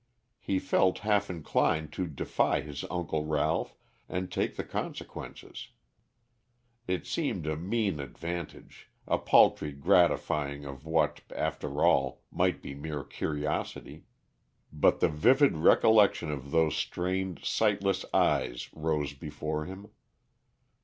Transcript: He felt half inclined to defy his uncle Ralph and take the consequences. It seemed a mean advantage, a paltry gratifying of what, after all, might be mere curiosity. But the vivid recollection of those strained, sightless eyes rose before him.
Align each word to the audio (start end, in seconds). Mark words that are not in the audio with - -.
He 0.39 0.57
felt 0.57 0.97
half 1.05 1.29
inclined 1.29 1.93
to 1.93 2.07
defy 2.07 2.61
his 2.61 2.83
uncle 2.89 3.23
Ralph 3.23 3.75
and 4.09 4.31
take 4.31 4.55
the 4.55 4.63
consequences. 4.63 5.67
It 6.87 7.05
seemed 7.05 7.45
a 7.45 7.55
mean 7.55 7.99
advantage, 7.99 8.89
a 9.07 9.19
paltry 9.19 9.71
gratifying 9.71 10.65
of 10.65 10.87
what, 10.87 11.21
after 11.35 11.85
all, 11.85 12.23
might 12.31 12.63
be 12.63 12.73
mere 12.73 13.03
curiosity. 13.03 14.05
But 14.73 15.01
the 15.01 15.07
vivid 15.09 15.55
recollection 15.55 16.31
of 16.31 16.49
those 16.49 16.75
strained, 16.75 17.41
sightless 17.45 18.03
eyes 18.11 18.73
rose 18.73 19.13
before 19.13 19.65
him. 19.65 19.91